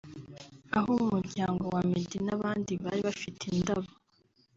abo 0.77 0.91
mu 1.01 1.07
muryango 1.15 1.63
wa 1.73 1.81
Meddy 1.89 2.17
n’abandi 2.27 2.71
bari 2.83 3.01
bafite 3.07 3.41
indabo 3.53 3.89